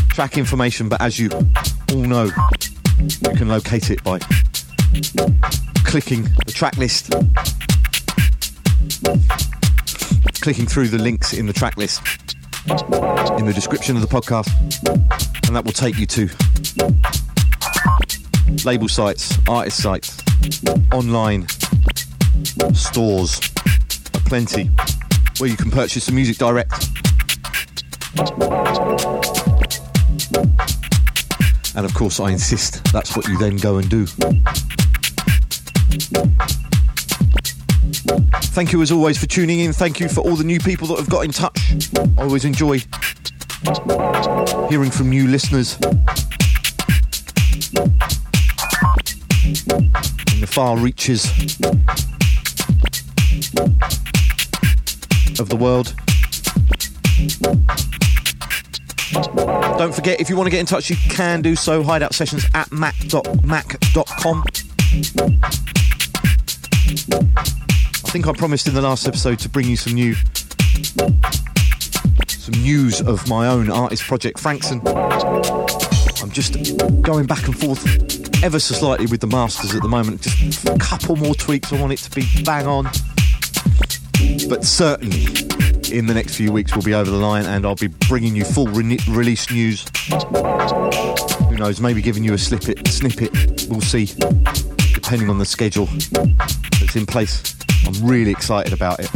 track 0.08 0.38
information, 0.38 0.88
but 0.88 1.00
as 1.00 1.18
you 1.18 1.30
all 1.92 1.98
know, 1.98 2.30
you 2.98 3.36
can 3.36 3.48
locate 3.48 3.90
it 3.90 4.02
by 4.02 4.18
clicking 5.84 6.22
the 6.46 6.52
track 6.52 6.76
list, 6.78 7.12
clicking 10.40 10.66
through 10.66 10.88
the 10.88 10.98
links 10.98 11.32
in 11.34 11.46
the 11.46 11.52
track 11.52 11.76
list 11.76 12.02
in 12.66 13.44
the 13.44 13.52
description 13.54 13.94
of 13.94 14.02
the 14.02 14.08
podcast, 14.08 14.48
and 15.46 15.54
that 15.54 15.64
will 15.64 15.72
take 15.72 15.98
you 15.98 16.06
to 16.06 16.28
label 18.64 18.88
sites, 18.88 19.36
artist 19.48 19.82
sites, 19.82 20.22
online 20.92 21.46
stores, 22.72 23.40
plenty, 24.26 24.70
where 25.38 25.50
you 25.50 25.56
can 25.56 25.70
purchase 25.70 26.06
the 26.06 26.12
music 26.12 26.36
direct. 26.36 26.72
And 31.76 31.84
of 31.84 31.92
course, 31.94 32.20
I 32.20 32.30
insist 32.30 32.82
that's 32.92 33.16
what 33.16 33.28
you 33.28 33.38
then 33.38 33.56
go 33.56 33.76
and 33.76 33.88
do. 33.90 34.06
Thank 38.56 38.72
you 38.72 38.80
as 38.80 38.90
always 38.90 39.18
for 39.18 39.26
tuning 39.26 39.60
in. 39.60 39.72
Thank 39.72 40.00
you 40.00 40.08
for 40.08 40.22
all 40.22 40.36
the 40.36 40.44
new 40.44 40.58
people 40.58 40.86
that 40.88 40.98
have 40.98 41.10
got 41.10 41.24
in 41.24 41.32
touch. 41.32 41.74
I 42.16 42.22
always 42.22 42.44
enjoy 42.44 42.82
hearing 44.70 44.90
from 44.90 45.10
new 45.10 45.28
listeners 45.28 45.78
in 49.72 50.40
the 50.40 50.46
far 50.46 50.76
reaches 50.76 51.24
of 55.40 55.48
the 55.48 55.56
world. 55.56 55.94
Don't 59.78 59.94
forget, 59.94 60.20
if 60.20 60.28
you 60.28 60.36
want 60.36 60.46
to 60.46 60.50
get 60.50 60.60
in 60.60 60.66
touch, 60.66 60.90
you 60.90 60.96
can 60.96 61.42
do 61.42 61.56
so. 61.56 61.82
Hideout 61.82 62.14
sessions 62.14 62.44
at 62.54 62.70
mac.mac.com. 62.72 64.44
I 68.04 68.08
think 68.08 68.26
I 68.26 68.32
promised 68.32 68.68
in 68.68 68.74
the 68.74 68.82
last 68.82 69.06
episode 69.06 69.38
to 69.40 69.48
bring 69.48 69.66
you 69.68 69.76
some 69.76 69.94
new 69.94 70.14
some 72.28 72.62
news 72.62 73.00
of 73.00 73.28
my 73.28 73.48
own 73.48 73.70
artist 73.70 74.04
project, 74.04 74.38
Frankson. 74.38 74.80
I'm 74.86 76.30
just 76.30 76.76
going 77.02 77.26
back 77.26 77.46
and 77.46 77.58
forth 77.58 78.25
ever 78.46 78.60
so 78.60 78.76
slightly 78.76 79.06
with 79.06 79.20
the 79.20 79.26
masters 79.26 79.74
at 79.74 79.82
the 79.82 79.88
moment. 79.88 80.20
Just 80.20 80.68
a 80.68 80.78
couple 80.78 81.16
more 81.16 81.34
tweaks. 81.34 81.72
I 81.72 81.80
want 81.80 81.92
it 81.92 81.98
to 81.98 82.10
be 82.12 82.24
bang 82.44 82.64
on. 82.64 82.84
But 84.48 84.62
certainly 84.62 85.24
in 85.90 86.06
the 86.06 86.12
next 86.14 86.36
few 86.36 86.52
weeks 86.52 86.72
we'll 86.72 86.84
be 86.84 86.94
over 86.94 87.10
the 87.10 87.16
line 87.16 87.44
and 87.44 87.66
I'll 87.66 87.74
be 87.74 87.88
bringing 88.08 88.36
you 88.36 88.44
full 88.44 88.68
re- 88.68 89.00
release 89.08 89.50
news. 89.50 89.84
Who 91.48 91.56
knows, 91.56 91.80
maybe 91.80 92.00
giving 92.00 92.22
you 92.22 92.34
a 92.34 92.38
snippet, 92.38 92.86
snippet. 92.86 93.32
We'll 93.68 93.80
see, 93.80 94.06
depending 94.94 95.28
on 95.28 95.38
the 95.38 95.44
schedule 95.44 95.86
that's 96.78 96.94
in 96.94 97.04
place. 97.04 97.56
I'm 97.84 98.06
really 98.06 98.30
excited 98.30 98.72
about 98.72 99.00
it. 99.00 99.10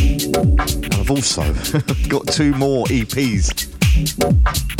And 0.00 0.94
I've 0.94 1.10
also 1.10 1.42
got 2.08 2.28
two 2.28 2.52
more 2.52 2.86
EPs 2.86 3.67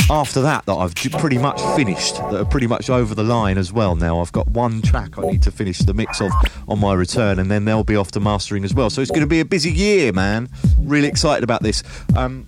after 0.09 0.41
that 0.41 0.65
that 0.65 0.73
I've 0.73 0.95
pretty 0.95 1.37
much 1.37 1.61
finished, 1.75 2.15
that 2.15 2.41
are 2.41 2.45
pretty 2.45 2.67
much 2.67 2.89
over 2.89 3.13
the 3.13 3.23
line 3.23 3.57
as 3.57 3.71
well 3.71 3.95
now. 3.95 4.19
I've 4.19 4.31
got 4.31 4.47
one 4.47 4.81
track 4.81 5.17
I 5.17 5.21
need 5.21 5.43
to 5.43 5.51
finish 5.51 5.79
the 5.79 5.93
mix 5.93 6.19
of 6.21 6.31
on 6.67 6.79
my 6.79 6.93
return, 6.93 7.39
and 7.39 7.49
then 7.49 7.65
they'll 7.65 7.83
be 7.83 7.95
off 7.95 8.11
to 8.11 8.19
mastering 8.19 8.63
as 8.63 8.73
well. 8.73 8.89
So 8.89 9.01
it's 9.01 9.11
going 9.11 9.21
to 9.21 9.27
be 9.27 9.39
a 9.39 9.45
busy 9.45 9.71
year, 9.71 10.11
man. 10.11 10.49
Really 10.79 11.07
excited 11.07 11.43
about 11.43 11.61
this. 11.61 11.83
Um, 12.17 12.47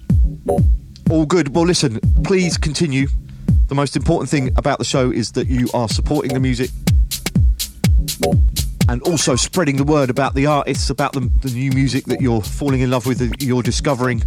all 1.10 1.26
good. 1.26 1.56
Well, 1.56 1.66
listen, 1.66 2.00
please 2.24 2.58
continue. 2.58 3.08
The 3.68 3.76
most 3.76 3.96
important 3.96 4.30
thing 4.30 4.52
about 4.58 4.80
the 4.80 4.86
show 4.86 5.12
is 5.12 5.32
that 5.34 5.48
you 5.48 5.70
are 5.74 5.88
supporting 5.88 6.34
the 6.34 6.40
music 6.40 6.72
and 8.90 9.02
also 9.04 9.36
spreading 9.36 9.78
the 9.78 9.84
word 9.84 10.10
about 10.10 10.34
the 10.34 10.48
artists, 10.48 10.90
about 10.90 11.14
the, 11.14 11.22
the 11.42 11.52
new 11.52 11.72
music 11.72 12.06
that 12.06 12.20
you're 12.22 12.42
falling 12.42 12.82
in 12.82 12.90
love 12.90 13.06
with, 13.06 13.20
that 13.20 13.42
you're 13.42 13.64
discovering 13.64 14.24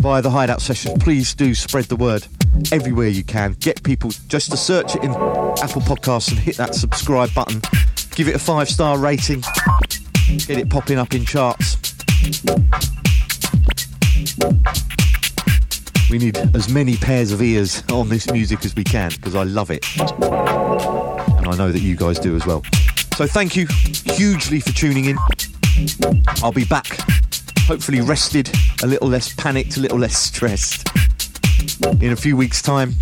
via 0.00 0.22
the 0.22 0.30
Hideout 0.30 0.60
session. 0.62 0.98
Please 0.98 1.34
do 1.34 1.54
spread 1.54 1.84
the 1.84 1.96
word 1.96 2.26
everywhere 2.72 3.08
you 3.08 3.22
can. 3.22 3.52
Get 3.60 3.82
people 3.82 4.10
just 4.28 4.50
to 4.50 4.56
search 4.56 4.96
it 4.96 5.04
in 5.04 5.10
Apple 5.10 5.82
Podcasts 5.82 6.30
and 6.30 6.38
hit 6.38 6.56
that 6.56 6.74
subscribe 6.74 7.32
button. 7.34 7.60
Give 8.14 8.28
it 8.28 8.34
a 8.34 8.38
five 8.38 8.68
star 8.68 8.98
rating. 8.98 9.42
Get 10.46 10.58
it 10.58 10.70
popping 10.70 10.98
up 10.98 11.14
in 11.14 11.24
charts. 11.24 11.76
We 16.10 16.18
need 16.18 16.36
as 16.54 16.68
many 16.68 16.96
pairs 16.96 17.30
of 17.30 17.40
ears 17.40 17.84
on 17.92 18.08
this 18.08 18.30
music 18.32 18.64
as 18.64 18.74
we 18.74 18.84
can 18.84 19.10
because 19.10 19.36
I 19.36 19.44
love 19.44 19.70
it. 19.70 19.84
And 19.98 21.46
I 21.46 21.56
know 21.56 21.70
that 21.70 21.80
you 21.80 21.94
guys 21.94 22.18
do 22.18 22.34
as 22.34 22.44
well. 22.46 22.62
So 23.14 23.26
thank 23.26 23.54
you 23.54 23.66
hugely 24.16 24.60
for 24.60 24.72
tuning 24.72 25.04
in. 25.04 25.18
I'll 26.42 26.52
be 26.52 26.64
back, 26.64 26.98
hopefully 27.70 28.00
rested, 28.00 28.50
a 28.82 28.86
little 28.88 29.06
less 29.06 29.32
panicked, 29.32 29.76
a 29.76 29.80
little 29.80 29.96
less 29.96 30.18
stressed 30.18 30.88
in 32.02 32.10
a 32.10 32.16
few 32.16 32.36
weeks' 32.36 32.60
time. 32.60 32.92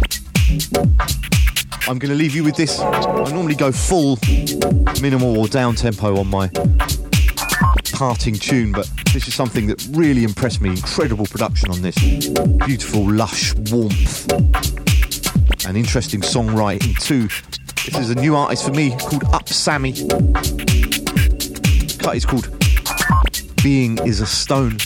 I'm 1.88 1.98
going 1.98 2.10
to 2.10 2.14
leave 2.14 2.34
you 2.34 2.44
with 2.44 2.54
this. 2.54 2.78
I 2.78 3.32
normally 3.32 3.54
go 3.54 3.72
full 3.72 4.18
minimal 5.00 5.38
or 5.38 5.48
down 5.48 5.74
tempo 5.74 6.18
on 6.18 6.26
my 6.26 6.50
parting 7.94 8.34
tune, 8.34 8.72
but 8.72 8.86
this 9.14 9.26
is 9.26 9.34
something 9.34 9.68
that 9.68 9.82
really 9.92 10.22
impressed 10.22 10.60
me. 10.60 10.68
Incredible 10.68 11.24
production 11.24 11.70
on 11.70 11.80
this. 11.80 11.96
Beautiful, 12.66 13.10
lush 13.10 13.54
warmth 13.70 14.30
and 15.66 15.78
interesting 15.78 16.20
songwriting 16.20 16.94
too. 17.02 17.28
This 17.90 18.00
is 18.00 18.10
a 18.10 18.16
new 18.16 18.36
artist 18.36 18.66
for 18.66 18.72
me 18.72 18.90
called 18.90 19.22
upsammy. 19.32 19.94
The 21.88 22.04
cut 22.04 22.16
is 22.16 22.26
called 22.26 22.57
Being 23.68 23.98
is 24.06 24.20
a 24.20 24.26
Stone. 24.26 24.78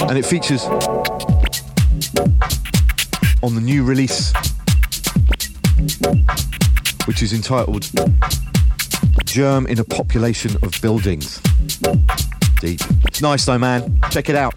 And 0.00 0.18
it 0.18 0.26
features 0.26 0.64
on 3.40 3.54
the 3.54 3.60
new 3.62 3.84
release, 3.84 4.32
which 7.04 7.22
is 7.22 7.32
entitled 7.32 7.88
Germ 9.26 9.68
in 9.68 9.78
a 9.78 9.84
Population 9.84 10.56
of 10.64 10.76
Buildings. 10.82 11.40
Deep. 12.60 12.80
It's 13.04 13.22
nice 13.22 13.44
though, 13.44 13.58
man. 13.58 14.00
Check 14.10 14.28
it 14.28 14.34
out. 14.34 14.54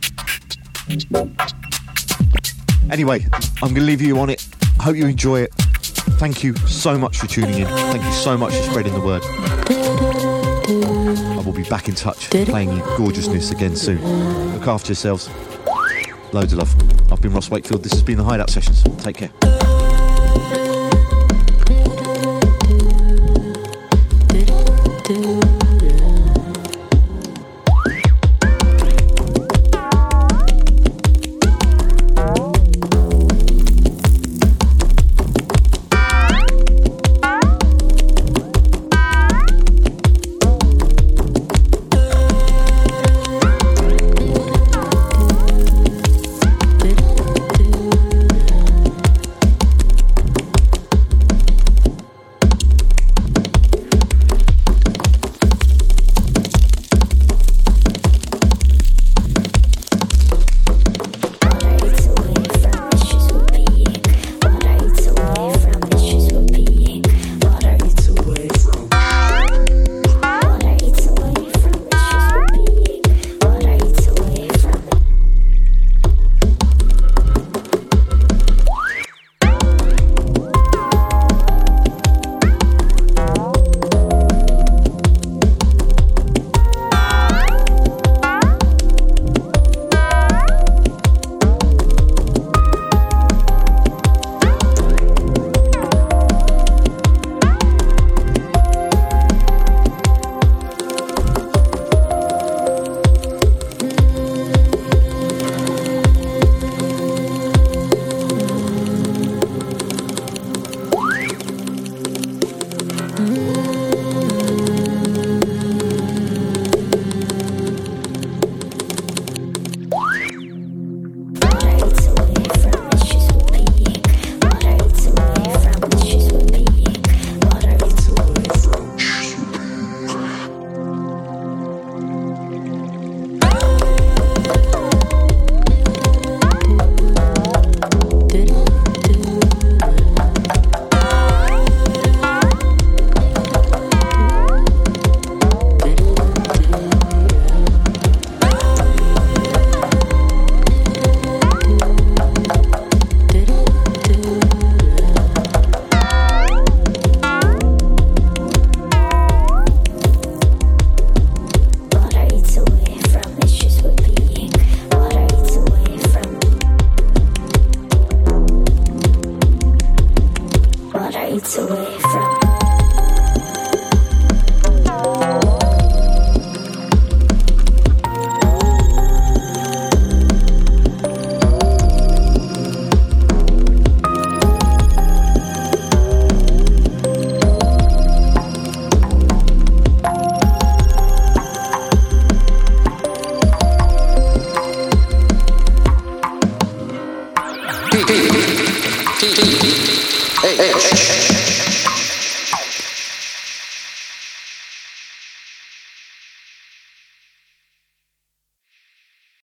Anyway, 2.89 3.23
I'm 3.61 3.69
going 3.69 3.75
to 3.75 3.81
leave 3.81 4.01
you 4.01 4.17
on 4.19 4.31
it. 4.31 4.43
I 4.79 4.83
hope 4.83 4.95
you 4.95 5.07
enjoy 5.07 5.41
it. 5.41 5.53
Thank 6.19 6.41
you 6.41 6.55
so 6.55 6.97
much 6.97 7.17
for 7.17 7.27
tuning 7.27 7.59
in. 7.59 7.67
Thank 7.67 8.01
you 8.03 8.11
so 8.13 8.37
much 8.37 8.55
for 8.55 8.63
spreading 8.63 8.93
the 8.93 9.01
word. 9.01 9.21
I 11.37 11.41
will 11.45 11.51
be 11.51 11.63
back 11.63 11.89
in 11.89 11.95
touch, 11.95 12.29
playing 12.29 12.71
you 12.71 12.83
gorgeousness 12.95 13.51
again 13.51 13.75
soon. 13.75 14.01
Look 14.53 14.67
after 14.67 14.89
yourselves. 14.89 15.29
Loads 16.31 16.53
of 16.53 16.59
love. 16.59 17.11
I've 17.11 17.21
been 17.21 17.33
Ross 17.33 17.49
Wakefield. 17.49 17.83
This 17.83 17.91
has 17.91 18.03
been 18.03 18.17
the 18.17 18.23
Hideout 18.23 18.49
Sessions. 18.49 18.83
Take 19.03 19.17
care. 19.17 19.58